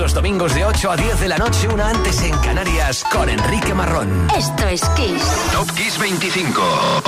los 0.00 0.14
domingos 0.14 0.54
de 0.54 0.64
8 0.64 0.90
a 0.92 0.96
10 0.96 1.20
de 1.20 1.28
la 1.28 1.36
noche, 1.36 1.68
una 1.68 1.90
antes 1.90 2.22
en 2.22 2.34
Canarias, 2.38 3.04
con 3.12 3.28
Enrique 3.28 3.74
Marrón. 3.74 4.28
Esto 4.34 4.66
es 4.66 4.80
Kiss. 4.96 5.22
Top 5.52 5.70
Kiss 5.72 5.98
25. 5.98 6.62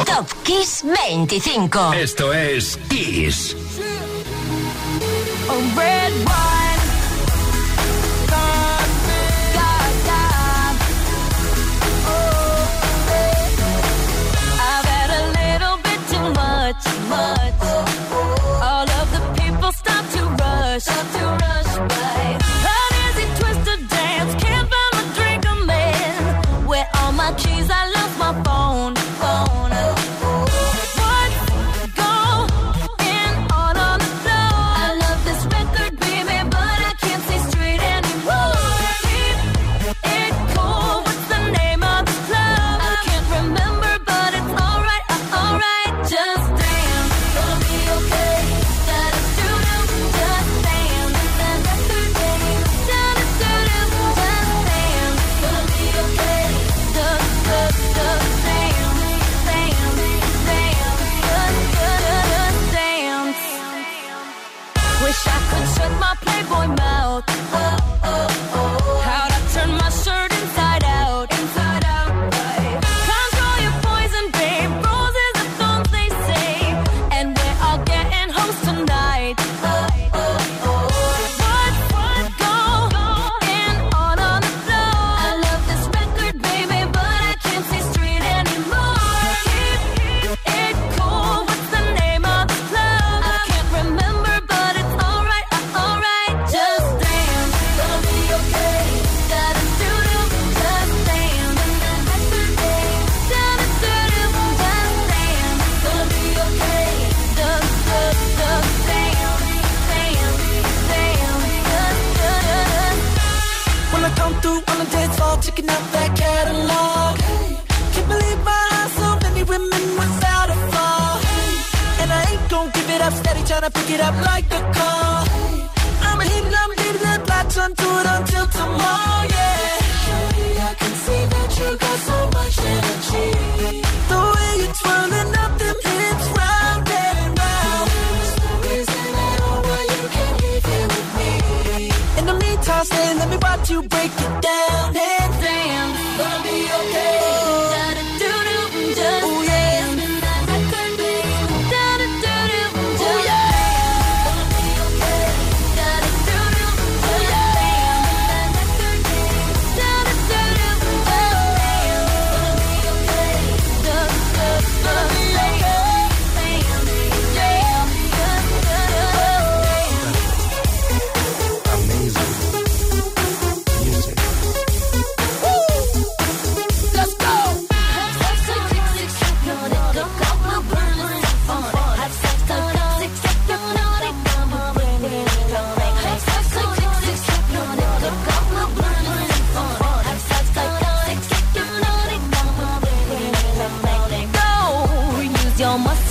Top 0.04 0.26
Kiss 0.42 0.84
25. 0.84 1.92
Esto 1.94 2.34
es 2.34 2.78
Kiss. 2.90 3.56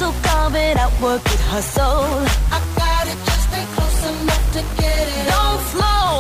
so 0.02 0.12
carve 0.24 0.56
it, 0.56 0.78
I 0.78 0.88
work 1.04 1.26
it, 1.36 1.42
hustle. 1.54 2.26
I 2.56 2.60
got 2.82 3.06
it, 3.12 3.18
just 3.28 3.44
stay 3.50 3.66
close 3.76 4.02
enough 4.10 4.46
to 4.56 4.62
get 4.82 5.06
it. 5.18 5.26
Don't 5.34 5.62
slow. 5.74 6.14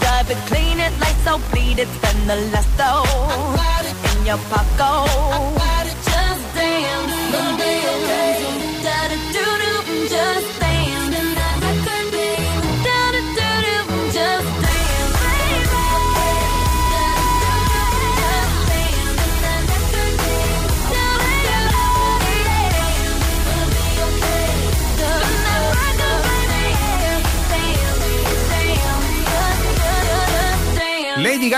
drive 0.00 0.30
it, 0.34 0.40
clean 0.50 0.78
it, 0.86 0.92
lights 1.02 1.26
out, 1.26 1.42
bleed 1.50 1.78
it, 1.84 1.88
spend 1.98 2.20
the 2.30 2.36
last 2.52 2.72
though. 2.80 3.04
In 4.10 4.26
your 4.26 4.40
pocket. 4.50 5.81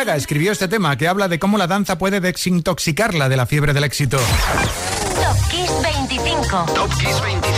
Escribió 0.03 0.51
este 0.51 0.67
tema 0.67 0.97
que 0.97 1.07
habla 1.07 1.29
de 1.29 1.39
cómo 1.39 1.57
la 1.57 1.69
danza 1.69 1.99
puede 1.99 2.21
desintoxicarla 2.21 3.29
de 3.29 3.37
la 3.37 3.47
fiebre 3.47 3.73
del 3.73 3.85
éxito. 3.85 4.19
Top 4.19 5.51
Kiss 5.51 5.71
25. 5.83 6.67
Top 6.75 6.91
Kiss 6.99 7.21
25. 7.23 7.54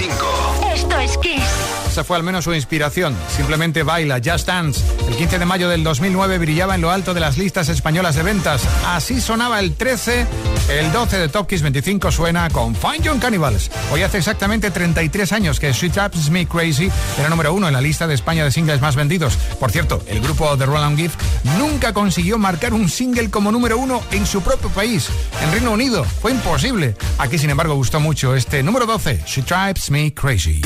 Esto 1.96 2.02
es 2.02 2.04
Kiss 2.04 2.08
fue 2.08 2.16
al 2.18 2.24
menos 2.24 2.44
su 2.44 2.52
inspiración. 2.52 3.16
Simplemente 3.34 3.82
baila, 3.82 4.20
Just 4.22 4.46
Dance. 4.46 4.84
El 5.08 5.16
15 5.16 5.38
de 5.38 5.46
mayo 5.46 5.70
del 5.70 5.82
2009 5.82 6.36
brillaba 6.36 6.74
en 6.74 6.82
lo 6.82 6.90
alto 6.90 7.14
de 7.14 7.20
las 7.20 7.38
listas 7.38 7.70
españolas 7.70 8.16
de 8.16 8.22
ventas. 8.22 8.60
Así 8.86 9.18
sonaba 9.18 9.60
el 9.60 9.72
13. 9.72 10.26
El 10.68 10.92
12 10.92 11.16
de 11.16 11.28
Top 11.30 11.46
Kiss 11.46 11.62
25 11.62 12.10
suena 12.10 12.50
con 12.50 12.74
Fine 12.74 13.00
Young 13.00 13.18
Cannibals. 13.18 13.70
Hoy 13.90 14.02
hace 14.02 14.18
exactamente 14.18 14.70
33 14.70 15.32
años 15.32 15.58
que 15.58 15.72
Sweet 15.72 15.94
Traps 15.94 16.28
Me 16.28 16.46
Crazy 16.46 16.90
era 17.18 17.30
número 17.30 17.54
uno 17.54 17.66
en 17.66 17.72
la 17.72 17.80
lista 17.80 18.06
de 18.06 18.12
España 18.12 18.44
de 18.44 18.52
singles 18.52 18.82
más 18.82 18.94
vendidos. 18.94 19.38
Por 19.58 19.70
cierto, 19.70 20.02
el 20.06 20.20
grupo 20.20 20.54
The 20.58 20.66
Roland 20.66 20.98
Gift 20.98 21.18
nunca 21.56 21.94
consiguió 21.94 22.36
marcar 22.36 22.74
un 22.74 22.90
single 22.90 23.30
como 23.30 23.50
número 23.50 23.78
uno 23.78 24.02
en 24.10 24.26
su 24.26 24.42
propio 24.42 24.68
país, 24.68 25.08
en 25.42 25.50
Reino 25.50 25.70
Unido. 25.70 26.04
Fue 26.04 26.30
imposible. 26.30 26.94
Aquí, 27.16 27.38
sin 27.38 27.48
embargo, 27.48 27.74
gustó 27.74 28.00
mucho 28.00 28.34
este 28.34 28.62
número 28.62 28.84
12, 28.84 29.22
She 29.26 29.42
Drives 29.42 29.90
Me 29.90 30.12
Crazy. 30.12 30.60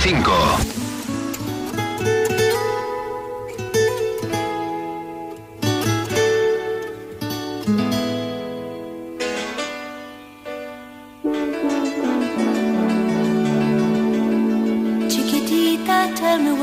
25. 0.00 0.80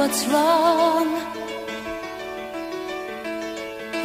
what's 0.07 0.25
wrong. 0.27 1.07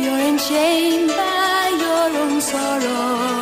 You're 0.00 0.22
enchained 0.30 1.08
by 1.08 1.68
your 1.84 2.22
own 2.22 2.40
sorrow. 2.40 3.41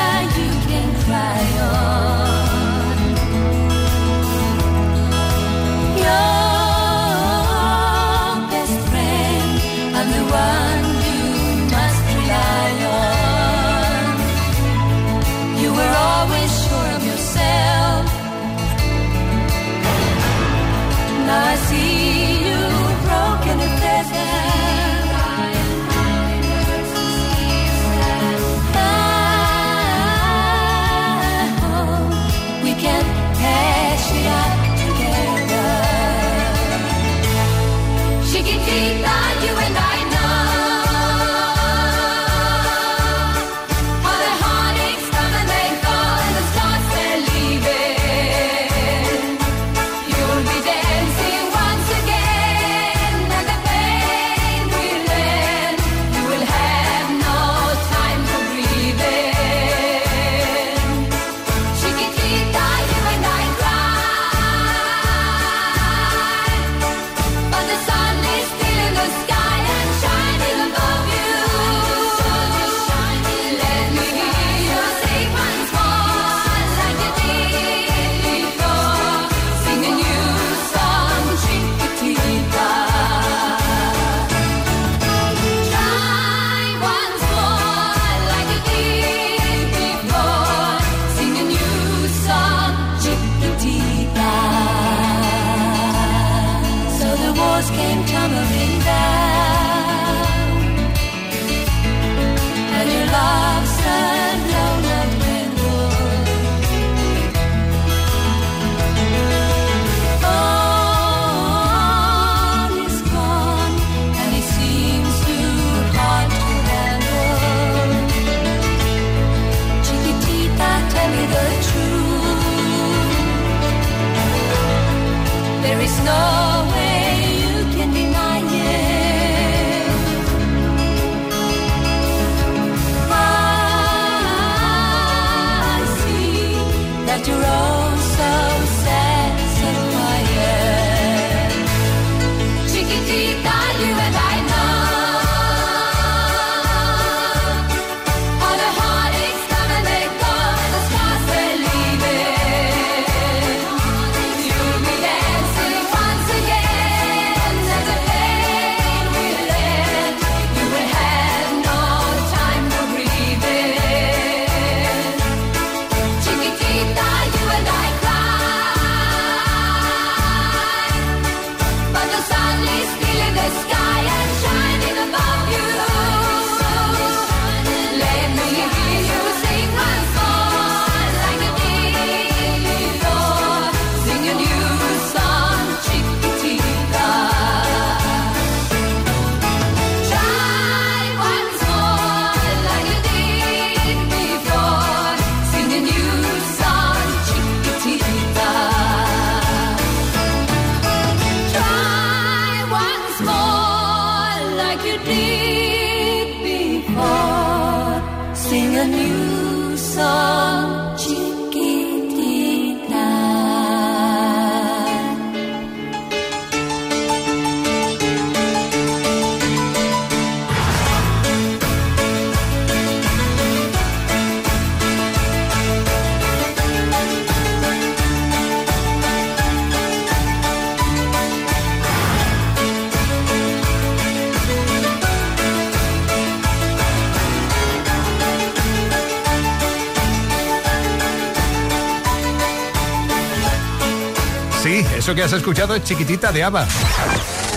Eso 245.11 245.15
que 245.17 245.23
has 245.23 245.33
escuchado 245.33 245.75
es 245.75 245.83
chiquitita 245.83 246.31
de 246.31 246.41
ABBA. 246.41 246.65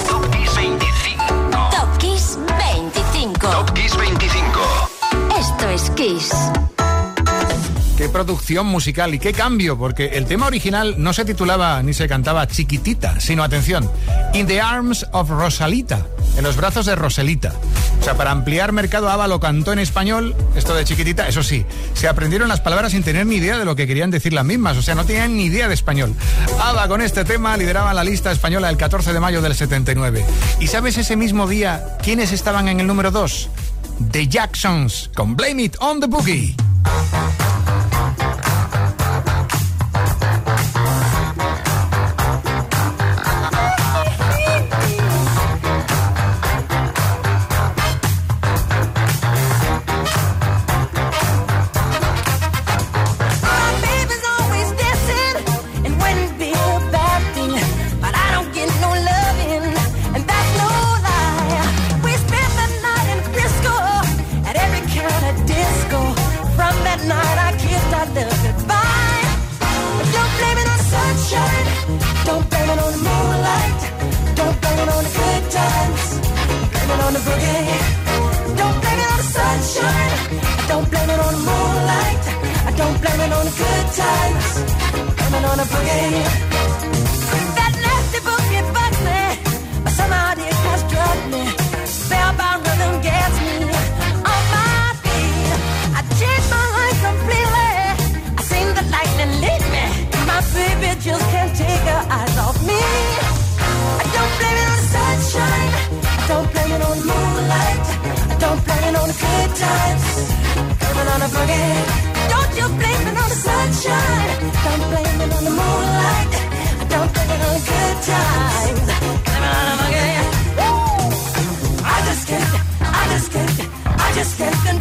Top 0.09 0.29
Kiss 0.29 0.57
25. 0.57 1.71
Top 1.71 1.99
Kiss 1.99 2.39
25. 2.59 3.49
Top 3.49 3.73
Kiss 3.75 3.97
25. 3.97 4.91
Esto 5.39 5.69
es 5.69 5.91
Kiss. 5.91 6.33
Qué 7.97 8.09
producción 8.09 8.67
musical 8.67 9.15
y 9.15 9.21
qué 9.21 9.33
cambio, 9.33 9.79
porque 9.79 10.07
el 10.15 10.27
tema 10.27 10.49
original 10.49 10.97
no 10.99 11.13
se 11.13 11.25
titulaba 11.25 11.81
ni 11.85 11.95
se 11.95 12.09
cantaba 12.09 12.49
chiquitita, 12.49 13.21
sino 13.21 13.45
atención, 13.45 13.89
In 14.33 14.49
the 14.49 14.61
Arms 14.61 15.07
of 15.13 15.31
Rosalita, 15.31 16.05
en 16.37 16.43
los 16.43 16.57
brazos 16.57 16.87
de 16.87 16.97
Roselita. 16.97 17.53
O 18.05 18.07
sea, 18.07 18.19
para 18.19 18.33
ampliar 18.33 18.73
mercado 18.73 19.09
ABBA 19.09 19.29
lo 19.29 19.41
cantó 19.41 19.73
en 19.73 19.79
español, 19.79 20.37
esto 20.55 20.75
de 20.75 20.85
chiquitita, 20.85 21.27
eso 21.27 21.43
sí, 21.43 21.65
se 21.95 22.07
aprendieron 22.07 22.49
las 22.49 22.61
palabras 22.61 22.93
sin 22.93 23.03
tener 23.03 23.25
ni 23.25 23.37
idea 23.37 23.59
de 23.59 23.65
lo 23.65 23.77
que 23.77 23.87
querían 23.87 24.11
decir 24.11 24.35
las 24.35 24.45
mismas, 24.45 24.77
o 24.77 24.83
sea, 24.83 24.95
no 24.95 25.07
tenían 25.07 25.35
ni 25.35 25.47
idea 25.47 25.69
de 25.69 25.75
español. 25.75 26.15
ABBA 26.61 26.89
con 26.89 27.01
este 27.01 27.25
tema 27.25 27.57
lideraba 27.57 27.95
la 27.95 28.05
lista 28.05 28.31
española 28.31 28.69
el 28.69 28.77
14 28.77 29.15
de 29.15 29.21
mayo 29.21 29.41
del 29.41 29.55
79. 29.55 30.23
¿Y 30.61 30.67
sabes 30.67 30.99
ese 30.99 31.17
mismo 31.17 31.49
día 31.49 31.97
quiénes 32.03 32.33
estaban 32.33 32.69
en 32.69 32.81
el 32.81 32.87
número 32.87 33.11
2? 33.11 33.49
The 34.11 34.29
Jacksons, 34.29 35.11
con 35.15 35.35
Blame 35.35 35.63
It 35.63 35.77
on 35.81 36.01
the 36.01 36.07
Boogie. 36.07 36.55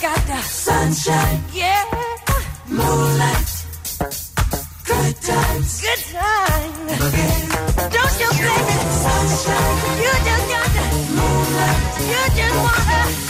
Got 0.00 0.26
the 0.26 0.40
sunshine. 0.42 1.40
Yeah. 1.52 1.84
Moonlight. 2.68 3.66
Good 4.84 5.16
times. 5.22 5.80
Good 5.80 6.02
times. 6.12 6.98
Don't 7.94 8.14
you 8.20 8.30
blame 8.40 8.68
it. 8.76 8.88
Sunshine. 9.02 9.76
You 10.02 10.12
just 10.28 10.46
got 10.52 10.68
the 10.76 10.86
moonlight. 11.16 11.80
You 12.10 12.22
just 12.36 12.56
want 12.56 13.25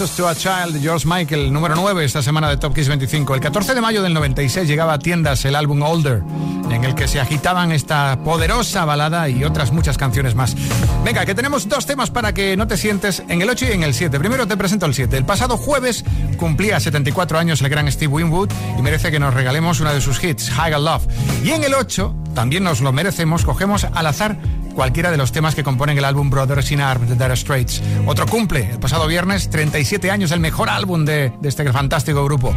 To 0.00 0.26
a 0.26 0.34
Child 0.34 0.80
George 0.80 1.06
Michael, 1.06 1.52
número 1.52 1.74
9 1.76 2.06
esta 2.06 2.22
semana 2.22 2.48
de 2.48 2.56
Top 2.56 2.74
Kiss 2.74 2.88
25. 2.88 3.34
El 3.34 3.40
14 3.42 3.74
de 3.74 3.82
mayo 3.82 4.02
del 4.02 4.14
96 4.14 4.66
llegaba 4.66 4.94
a 4.94 4.98
tiendas 4.98 5.44
el 5.44 5.54
álbum 5.54 5.82
Older, 5.82 6.22
en 6.70 6.84
el 6.84 6.94
que 6.94 7.06
se 7.06 7.20
agitaban 7.20 7.70
esta 7.70 8.18
poderosa 8.24 8.86
balada 8.86 9.28
y 9.28 9.44
otras 9.44 9.72
muchas 9.72 9.98
canciones 9.98 10.34
más. 10.34 10.56
Venga, 11.04 11.26
que 11.26 11.34
tenemos 11.34 11.68
dos 11.68 11.84
temas 11.84 12.10
para 12.10 12.32
que 12.32 12.56
no 12.56 12.66
te 12.66 12.78
sientes 12.78 13.22
en 13.28 13.42
el 13.42 13.50
8 13.50 13.66
y 13.66 13.72
en 13.72 13.82
el 13.82 13.92
7. 13.92 14.18
Primero 14.18 14.48
te 14.48 14.56
presento 14.56 14.86
el 14.86 14.94
7. 14.94 15.18
El 15.18 15.26
pasado 15.26 15.58
jueves 15.58 16.02
cumplía 16.38 16.80
74 16.80 17.38
años 17.38 17.60
el 17.60 17.68
gran 17.68 17.92
Steve 17.92 18.10
Winwood 18.10 18.48
y 18.78 18.80
merece 18.80 19.10
que 19.10 19.20
nos 19.20 19.34
regalemos 19.34 19.80
una 19.80 19.92
de 19.92 20.00
sus 20.00 20.24
hits, 20.24 20.48
High 20.48 20.80
Love. 20.80 21.06
Y 21.44 21.50
en 21.50 21.62
el 21.62 21.74
8, 21.74 22.14
también 22.34 22.64
nos 22.64 22.80
lo 22.80 22.90
merecemos, 22.92 23.44
cogemos 23.44 23.84
al 23.84 24.06
azar 24.06 24.38
cualquiera 24.80 25.10
de 25.10 25.18
los 25.18 25.30
temas 25.30 25.54
que 25.54 25.62
componen 25.62 25.98
el 25.98 26.06
álbum 26.06 26.30
Brothers 26.30 26.72
in 26.72 26.80
Arms 26.80 27.06
de 27.06 27.14
Dire 27.14 27.36
Straits. 27.36 27.82
Otro 28.06 28.24
cumple, 28.24 28.70
el 28.70 28.80
pasado 28.80 29.06
viernes, 29.06 29.50
37 29.50 30.10
años, 30.10 30.30
el 30.32 30.40
mejor 30.40 30.70
álbum 30.70 31.04
de, 31.04 31.34
de 31.38 31.48
este 31.50 31.70
fantástico 31.70 32.24
grupo. 32.24 32.54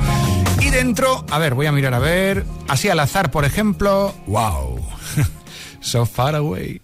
Y 0.62 0.70
dentro, 0.70 1.26
a 1.30 1.38
ver, 1.38 1.54
voy 1.54 1.66
a 1.66 1.74
mirar 1.74 1.94
a 1.94 2.00
ver, 2.00 2.46
así 2.70 2.88
al 2.88 3.02
azar, 3.02 3.30
por 3.30 3.44
ejemplo, 3.44 4.16
wow, 4.26 4.80
So 5.82 6.06
Far 6.06 6.36
Away. 6.36 6.83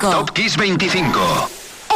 Top 0.00 0.30
Kiss 0.30 0.56
25. 0.56 1.20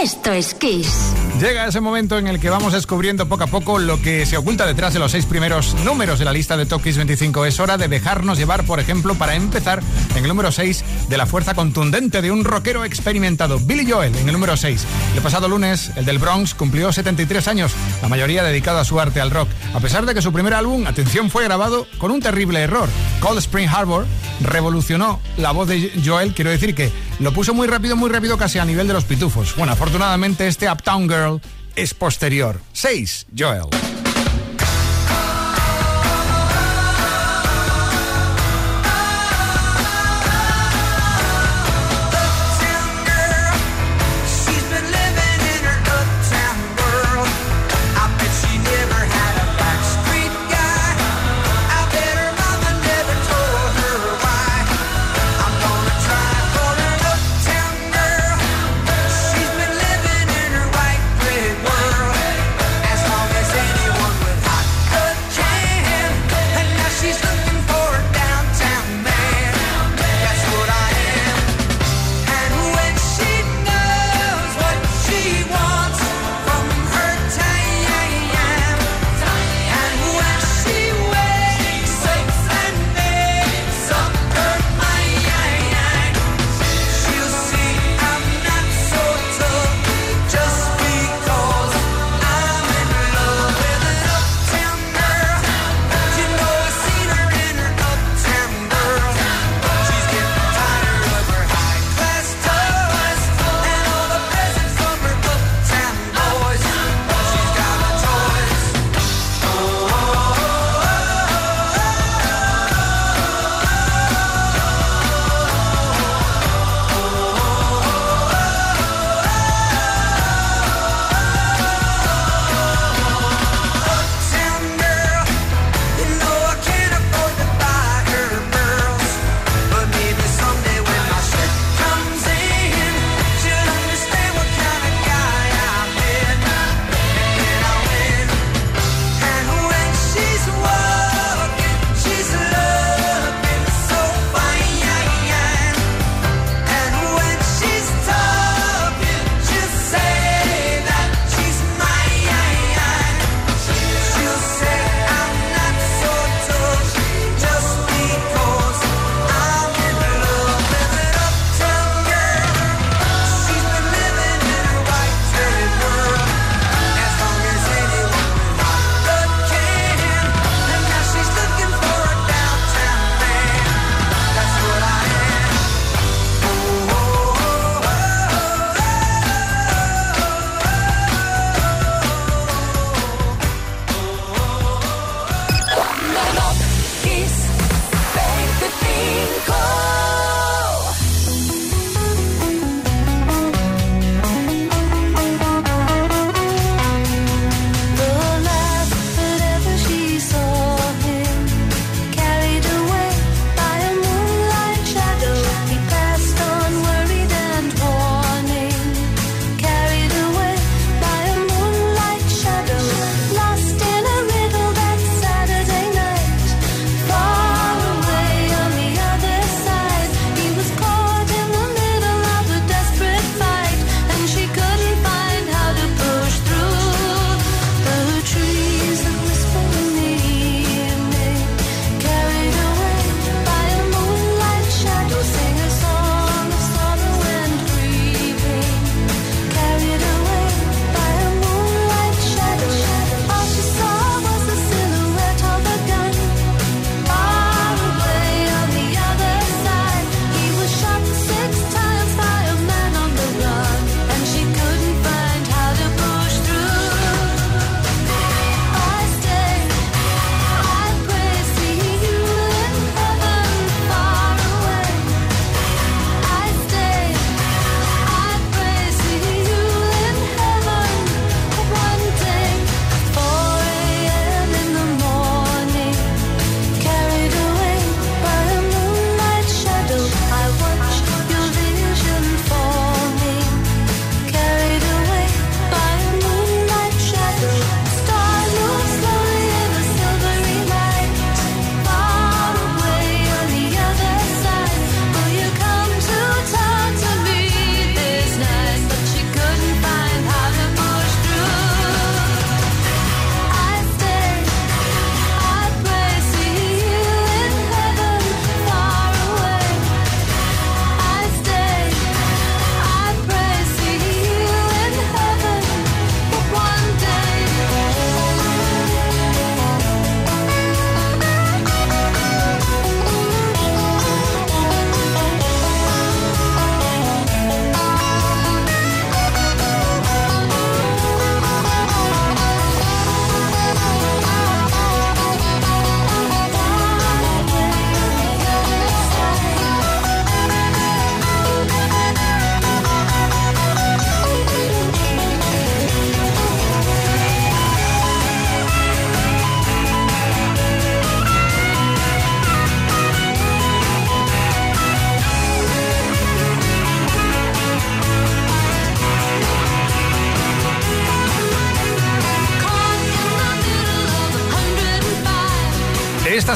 Esto 0.03 0.33
es 0.33 0.53
Kiss. 0.55 1.15
Llega 1.41 1.67
ese 1.67 1.81
momento 1.81 2.19
en 2.19 2.27
el 2.27 2.39
que 2.39 2.51
vamos 2.51 2.75
descubriendo 2.75 3.27
poco 3.29 3.45
a 3.45 3.47
poco 3.47 3.79
lo 3.79 4.01
que 4.03 4.27
se 4.27 4.37
oculta 4.37 4.67
detrás 4.67 4.93
de 4.93 4.99
los 4.99 5.13
seis 5.13 5.25
primeros 5.25 5.75
números 5.85 6.19
de 6.19 6.27
la 6.27 6.33
lista 6.33 6.57
de 6.57 6.67
Top 6.67 6.83
Kiss 6.83 6.97
25. 6.97 7.47
Es 7.47 7.61
hora 7.61 7.79
de 7.79 7.89
dejarnos 7.89 8.37
llevar, 8.37 8.65
por 8.67 8.79
ejemplo, 8.79 9.15
para 9.15 9.35
empezar 9.35 9.83
en 10.15 10.23
el 10.23 10.29
número 10.29 10.53
6 10.53 10.85
de 11.09 11.17
la 11.17 11.27
fuerza 11.27 11.55
contundente 11.55 12.21
de 12.21 12.31
un 12.31 12.45
rockero 12.45 12.85
experimentado, 12.85 13.59
Billy 13.59 13.91
Joel, 13.91 14.15
en 14.15 14.29
el 14.29 14.33
número 14.35 14.57
6. 14.57 14.85
El 15.17 15.23
pasado 15.23 15.49
lunes, 15.49 15.91
el 15.97 16.05
del 16.05 16.19
Bronx 16.19 16.55
cumplió 16.55 16.93
73 16.93 17.49
años, 17.49 17.73
la 18.03 18.09
mayoría 18.09 18.45
dedicado 18.45 18.79
a 18.79 18.85
su 18.85 19.01
arte 19.01 19.21
al 19.21 19.31
rock, 19.31 19.49
a 19.75 19.81
pesar 19.81 20.05
de 20.05 20.15
que 20.15 20.23
su 20.23 20.33
primer 20.33 20.55
álbum, 20.55 20.87
atención, 20.87 21.31
fue 21.31 21.45
grabado 21.45 21.87
con 21.99 22.11
un 22.11 22.21
terrible 22.21 22.61
error. 22.61 22.89
Cold 23.21 23.39
Spring 23.39 23.69
Harbor 23.69 24.07
revolucionó 24.41 25.21
la 25.37 25.53
voz 25.53 25.69
de 25.69 25.91
Joel, 26.05 26.35
quiero 26.35 26.51
decir 26.51 26.75
que 26.75 26.93
lo 27.21 27.33
puso 27.33 27.55
muy 27.55 27.69
rápido, 27.69 27.97
muy 27.97 28.11
rápido, 28.11 28.37
casi 28.37 28.59
a 28.59 28.65
nivel 28.65 28.87
de 28.87 28.95
los 28.95 29.05
pitufos. 29.05 29.55
Bueno, 29.57 29.73
afortunadamente 29.73 30.47
este 30.47 30.71
Uptown 30.71 31.09
Girl 31.09 31.41
es 31.77 31.95
posterior. 31.95 32.61
6. 32.73 33.27
Joel. 33.37 33.84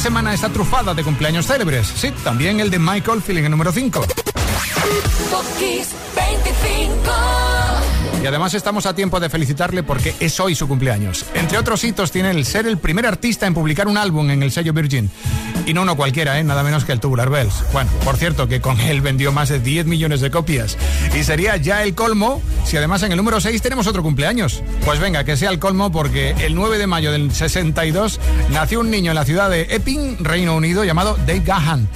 Semana 0.09 0.33
está 0.33 0.49
trufada 0.49 0.95
de 0.95 1.05
cumpleaños 1.05 1.47
célebres. 1.47 1.87
Sí, 1.87 2.11
también 2.25 2.61
el 2.61 2.71
de 2.71 2.79
Michael 2.79 3.21
Feeling 3.21 3.43
el 3.45 3.51
número 3.51 3.71
5. 3.71 4.01
Top 4.01 5.45
Kiss 5.59 5.95
25. 6.17 7.48
Y 8.23 8.27
además 8.27 8.55
estamos 8.55 8.87
a 8.87 8.95
tiempo 8.95 9.21
de 9.21 9.31
felicitarle 9.31 9.83
porque 9.83 10.15
es 10.19 10.39
hoy 10.41 10.55
su 10.55 10.67
cumpleaños. 10.67 11.25
Entre 11.35 11.57
otros 11.57 11.85
hitos 11.85 12.11
tiene 12.11 12.31
el 12.31 12.45
ser 12.45 12.67
el 12.67 12.79
primer 12.79 13.07
artista 13.07 13.47
en 13.47 13.55
publicar 13.55 13.87
un 13.87 13.97
álbum 13.97 14.31
en 14.31 14.43
el 14.43 14.51
sello 14.51 14.73
Virgin. 14.73 15.11
Y 15.67 15.75
no 15.75 15.83
uno 15.83 15.97
cualquiera, 15.97 16.39
¿eh? 16.39 16.45
nada 16.45 16.63
menos 16.63 16.85
que 16.85 16.93
el 16.93 17.01
Tubular 17.01 17.31
Bells. 17.31 17.65
Bueno, 17.73 17.91
por 18.05 18.17
cierto, 18.17 18.49
que 18.49 18.61
con 18.61 18.81
él 18.81 19.01
vendió 19.01 19.33
más 19.33 19.49
de 19.51 19.61
10 19.61 19.87
millones 19.87 20.21
de 20.21 20.31
copias. 20.31 20.77
Y 21.19 21.23
sería 21.25 21.57
ya 21.57 21.83
el 21.83 21.95
colmo 21.95 22.43
si 22.65 22.77
además 22.77 23.03
en 23.03 23.13
el 23.13 23.17
número 23.17 23.41
6 23.41 23.61
tenemos 23.63 23.87
otro 23.87 24.03
cumpleaños. 24.03 24.63
Pues 24.85 24.99
venga, 24.99 25.25
que 25.25 25.37
sea 25.37 25.51
el 25.51 25.59
colmo 25.59 25.93
porque 25.93 26.35
el 26.41 26.55
9 26.55 26.79
de 26.79 26.87
mayo 26.87 27.13
del 27.13 27.33
62 27.33 28.21
nació 28.51 28.81
un 28.81 28.91
niño 28.91 29.13
en 29.13 29.17
la 29.17 29.25
ciudad 29.25 29.49
de 29.49 29.63
Epping, 29.63 30.19
Reino 30.25 30.57
Unido, 30.57 30.85
llamado 30.85 31.17
Dave 31.27 31.43
Gahan. 31.45 31.89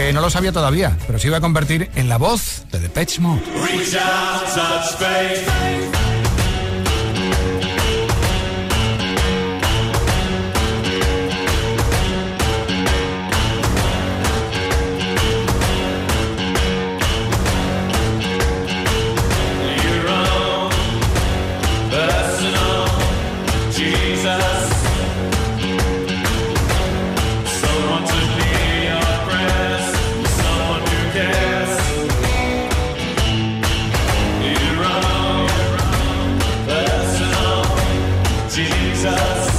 Que 0.00 0.14
no 0.14 0.22
lo 0.22 0.30
sabía 0.30 0.50
todavía, 0.50 0.96
pero 1.06 1.18
se 1.18 1.26
iba 1.26 1.36
a 1.36 1.40
convertir 1.42 1.90
en 1.94 2.08
la 2.08 2.16
voz 2.16 2.64
de 2.72 2.80
Depeche 2.80 3.20
Mode. 3.20 3.42
Jesus. 39.02 39.49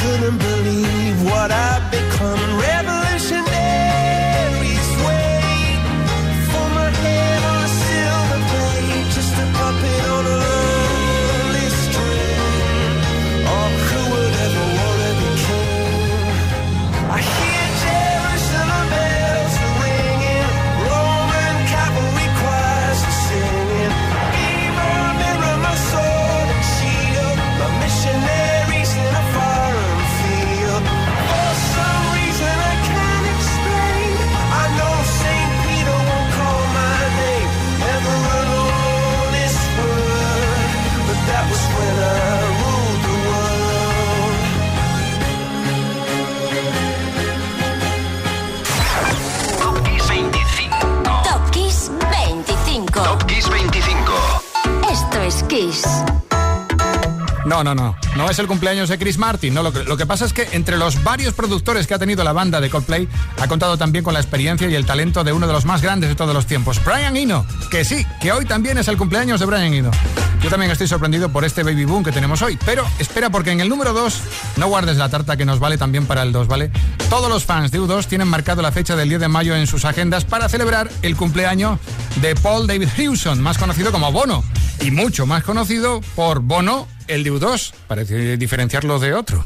couldn't 0.00 0.38
believe 0.38 1.24
what 1.24 1.50
I've 1.50 1.90
become. 1.90 2.57
No, 57.48 57.64
no, 57.64 57.74
no. 57.74 57.96
No 58.14 58.28
es 58.28 58.38
el 58.38 58.46
cumpleaños 58.46 58.90
de 58.90 58.98
Chris 58.98 59.16
Martin. 59.16 59.54
No, 59.54 59.62
lo, 59.62 59.72
que, 59.72 59.82
lo 59.84 59.96
que 59.96 60.04
pasa 60.04 60.26
es 60.26 60.34
que 60.34 60.48
entre 60.52 60.76
los 60.76 61.02
varios 61.02 61.32
productores 61.32 61.86
que 61.86 61.94
ha 61.94 61.98
tenido 61.98 62.22
la 62.22 62.34
banda 62.34 62.60
de 62.60 62.68
Coldplay, 62.68 63.08
ha 63.40 63.48
contado 63.48 63.78
también 63.78 64.04
con 64.04 64.12
la 64.12 64.20
experiencia 64.20 64.68
y 64.68 64.74
el 64.74 64.84
talento 64.84 65.24
de 65.24 65.32
uno 65.32 65.46
de 65.46 65.54
los 65.54 65.64
más 65.64 65.80
grandes 65.80 66.10
de 66.10 66.14
todos 66.14 66.34
los 66.34 66.44
tiempos, 66.44 66.78
Brian 66.84 67.16
Eno. 67.16 67.46
Que 67.70 67.86
sí, 67.86 68.04
que 68.20 68.32
hoy 68.32 68.44
también 68.44 68.76
es 68.76 68.88
el 68.88 68.98
cumpleaños 68.98 69.40
de 69.40 69.46
Brian 69.46 69.72
Eno. 69.72 69.90
Yo 70.42 70.50
también 70.50 70.70
estoy 70.70 70.86
sorprendido 70.86 71.30
por 71.30 71.44
este 71.44 71.62
baby 71.62 71.84
boom 71.84 72.04
que 72.04 72.12
tenemos 72.12 72.42
hoy. 72.42 72.58
Pero 72.66 72.86
espera, 72.98 73.30
porque 73.30 73.50
en 73.50 73.60
el 73.60 73.68
número 73.70 73.94
2, 73.94 74.20
no 74.56 74.68
guardes 74.68 74.98
la 74.98 75.08
tarta 75.08 75.36
que 75.38 75.46
nos 75.46 75.58
vale 75.58 75.78
también 75.78 76.06
para 76.06 76.22
el 76.22 76.32
2, 76.32 76.48
¿vale? 76.48 76.70
Todos 77.08 77.30
los 77.30 77.44
fans 77.44 77.70
de 77.70 77.80
U2 77.80 78.06
tienen 78.06 78.28
marcado 78.28 78.60
la 78.60 78.70
fecha 78.70 78.94
del 78.94 79.08
10 79.08 79.22
de 79.22 79.28
mayo 79.28 79.56
en 79.56 79.66
sus 79.66 79.86
agendas 79.86 80.26
para 80.26 80.48
celebrar 80.50 80.90
el 81.02 81.16
cumpleaños 81.16 81.80
de 82.20 82.34
Paul 82.36 82.66
David 82.66 82.88
Hewson, 82.96 83.40
más 83.40 83.58
conocido 83.58 83.90
como 83.90 84.12
Bono. 84.12 84.44
Y 84.80 84.90
mucho 84.90 85.26
más 85.26 85.42
conocido 85.42 86.00
por 86.14 86.40
Bono, 86.40 86.86
el 87.08 87.24
de 87.24 87.32
U2. 87.32 87.72
Parece 87.86 88.36
diferenciarlo 88.36 88.98
de 88.98 89.14
otro. 89.14 89.42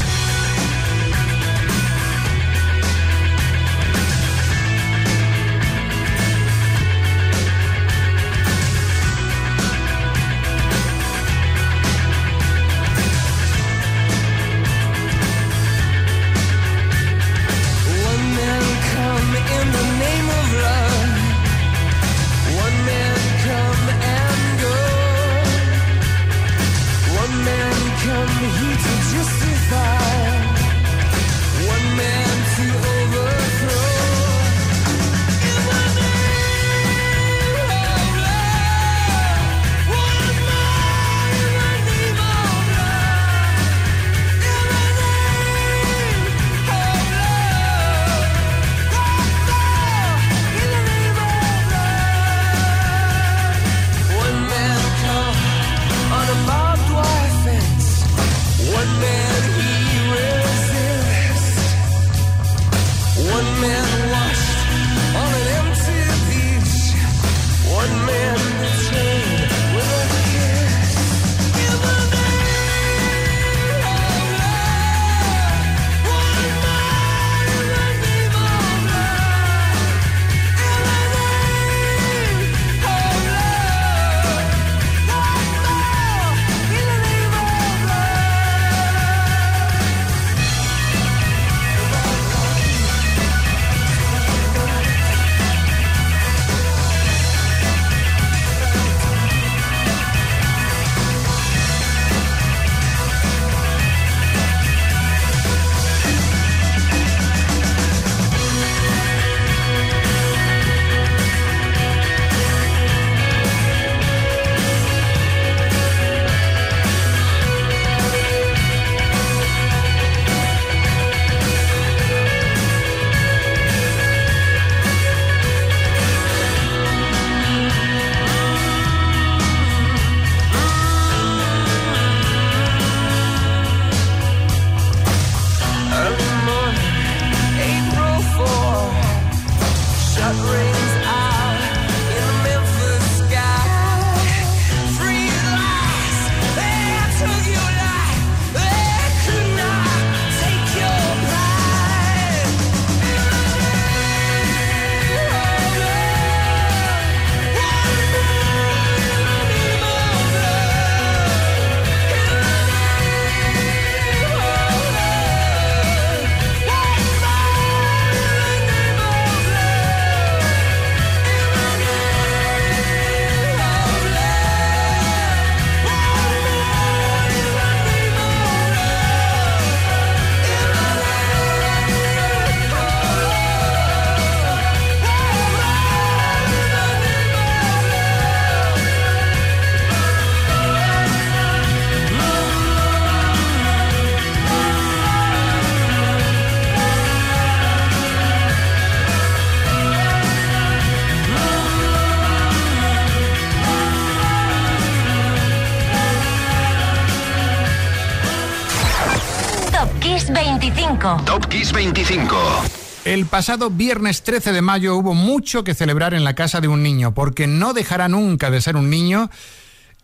El 213.22 213.28
pasado 213.28 213.70
viernes 213.70 214.24
13 214.24 214.50
de 214.50 214.62
mayo 214.62 214.96
hubo 214.96 215.14
mucho 215.14 215.62
que 215.62 215.76
celebrar 215.76 216.12
en 216.12 216.24
la 216.24 216.34
casa 216.34 216.60
de 216.60 216.66
un 216.66 216.82
niño, 216.82 217.14
porque 217.14 217.46
no 217.46 217.72
dejará 217.72 218.08
nunca 218.08 218.50
de 218.50 218.60
ser 218.60 218.74
un 218.74 218.90
niño 218.90 219.30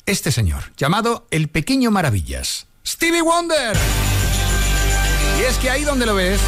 este 0.07 0.31
señor, 0.31 0.71
llamado 0.77 1.27
el 1.33 1.49
Pequeño 1.49 1.91
Maravillas, 1.91 2.69
Stevie 2.87 3.23
Wonder. 3.23 3.77
Y 5.37 5.43
es 5.43 5.57
que 5.57 5.69
ahí 5.69 5.83
donde 5.83 6.07
lo 6.07 6.15
ves, 6.15 6.41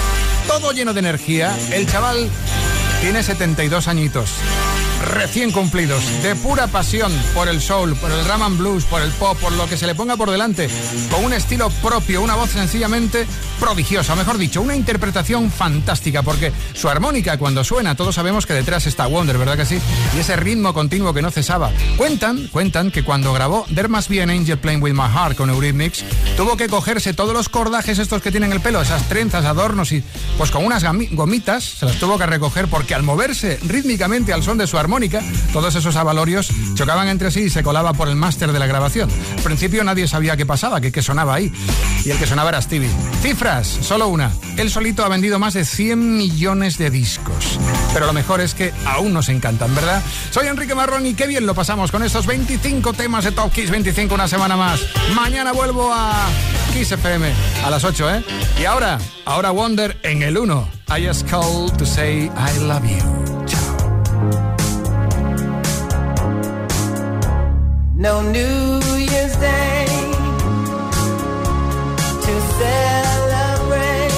todo 0.47 0.71
lleno 0.71 0.95
de 0.95 1.01
energía, 1.01 1.59
el 1.73 1.91
chaval 1.91 2.31
tiene 3.01 3.25
72 3.25 3.89
añitos. 3.89 4.31
Recién 5.01 5.51
cumplidos, 5.51 6.03
de 6.23 6.37
pura 6.37 6.67
pasión 6.67 7.13
por 7.35 7.49
el 7.49 7.61
soul, 7.61 7.97
por 7.97 8.11
el 8.11 8.23
drum 8.25 8.43
and 8.43 8.59
blues, 8.59 8.85
por 8.85 9.01
el 9.01 9.11
pop, 9.13 9.39
por 9.39 9.53
lo 9.53 9.69
que 9.69 9.77
se 9.77 9.87
le 9.87 9.95
ponga 9.95 10.17
por 10.17 10.31
delante, 10.31 10.69
con 11.11 11.25
un 11.25 11.33
estilo 11.33 11.71
propio, 11.83 12.23
una 12.23 12.35
voz 12.35 12.51
sencillamente 12.51 13.27
prodigiosa, 13.59 14.15
mejor 14.15 14.39
dicho, 14.39 14.61
una 14.63 14.77
interpretación 14.77 15.51
fantástica, 15.51 16.23
porque 16.23 16.53
su 16.75 16.89
armónica 16.89 17.39
cuando 17.39 17.65
suena, 17.65 17.95
todos 17.95 18.15
sabemos 18.15 18.47
que 18.47 18.55
detrás 18.55 18.87
está 18.87 19.07
Wonder, 19.07 19.39
¿verdad 19.39 19.57
que 19.57 19.67
sí? 19.67 19.79
Y 20.17 20.21
ese 20.21 20.37
ritmo 20.37 20.75
continuo 20.75 21.15
que 21.15 21.23
no 21.23 21.31
cesaba. 21.31 21.71
Cuentan, 21.97 22.49
cuentan 22.49 22.91
que 22.91 23.03
cuando 23.03 23.33
grabó 23.33 23.67
There 23.75 23.89
Must 23.89 24.09
Be 24.09 24.23
an 24.23 24.31
Angel 24.31 24.59
Playing 24.59 24.83
With 24.83 24.93
My 24.93 25.09
Heart 25.09 25.37
con 25.37 25.51
Eurythmics, 25.51 26.05
tuvo 26.37 26.57
que 26.57 26.69
cogerse 26.69 27.15
todos 27.15 27.35
los 27.35 27.49
cordajes 27.49 27.99
estos 27.99 28.23
que 28.23 28.31
tienen 28.31 28.53
el 28.53 28.61
pelo, 28.61 28.81
esas 28.81 29.09
trenzas, 29.09 29.45
adornos 29.45 29.93
y 29.93 30.03
pues 30.37 30.51
con 30.51 30.65
unas 30.65 30.85
gomitas 31.13 31.65
se 31.65 31.87
las 31.87 31.97
tuvo 31.97 32.19
que 32.19 32.27
recoger 32.27 32.69
porque 32.69 32.95
al 32.95 33.03
moverse 33.03 33.59
rítmicamente 33.67 34.33
al 34.33 34.43
son 34.43 34.59
de 34.59 34.67
su 34.67 34.79
armónica, 34.79 34.90
armónica, 34.91 35.23
todos 35.53 35.73
esos 35.77 35.95
avalorios 35.95 36.49
chocaban 36.75 37.07
entre 37.07 37.31
sí 37.31 37.43
y 37.43 37.51
se 37.51 37.63
colaba 37.63 37.93
por 37.93 38.09
el 38.09 38.17
máster 38.17 38.51
de 38.51 38.59
la 38.59 38.67
grabación. 38.67 39.09
Al 39.37 39.43
principio 39.45 39.85
nadie 39.85 40.09
sabía 40.09 40.37
qué 40.37 40.45
pasaba, 40.45 40.81
que 40.81 40.91
qué 40.91 41.01
sonaba 41.01 41.37
ahí. 41.37 41.53
Y 42.05 42.11
el 42.11 42.19
que 42.19 42.27
sonaba 42.27 42.49
era 42.49 42.61
Stevie. 42.61 42.91
Cifras, 43.23 43.69
solo 43.69 44.09
una. 44.09 44.33
Él 44.57 44.69
solito 44.69 45.05
ha 45.05 45.09
vendido 45.09 45.39
más 45.39 45.55
de 45.55 45.65
100 45.65 46.17
millones 46.17 46.77
de 46.77 46.91
discos. 46.91 47.61
Pero 47.95 48.07
lo 48.07 48.13
mejor 48.13 48.41
es 48.41 48.55
que 48.55 48.73
aún 48.85 49.13
nos 49.13 49.29
encantan, 49.29 49.73
¿verdad? 49.77 50.03
Soy 50.33 50.49
Enrique 50.49 50.75
Marrón 50.75 51.07
y 51.07 51.15
qué 51.15 51.29
bien 51.29 51.47
lo 51.47 51.55
pasamos 51.55 51.93
con 51.93 52.03
estos 52.03 52.27
25 52.27 52.93
temas 52.93 53.23
de 53.23 53.31
Top 53.31 53.53
Kiss 53.53 53.71
25 53.71 54.13
una 54.13 54.27
semana 54.27 54.57
más. 54.57 54.81
Mañana 55.15 55.53
vuelvo 55.53 55.93
a 55.95 56.27
Kiss 56.73 56.91
FM 56.91 57.33
a 57.65 57.71
las 57.71 57.85
8, 57.85 58.11
¿eh? 58.17 58.25
Y 58.61 58.65
ahora, 58.65 58.99
ahora 59.25 59.53
Wonder 59.53 60.01
en 60.03 60.23
el 60.23 60.37
1. 60.37 60.69
I 60.89 61.07
just 61.07 61.31
called 61.31 61.77
to 61.79 61.87
say 61.87 62.29
I 62.37 62.59
love 62.59 62.83
you. 62.85 63.60
No 68.01 68.23
New 68.23 68.81
Year's 68.97 69.37
Day 69.37 69.85
to 72.25 72.35
celebrate. 72.57 74.13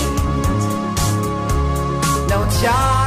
No 2.28 2.48
chocolate 2.62 3.01